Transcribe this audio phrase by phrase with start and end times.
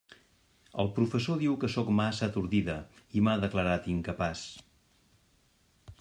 [0.83, 2.77] El professor diu que sóc massa atordida,
[3.19, 4.47] i m'ha declarat incapaç.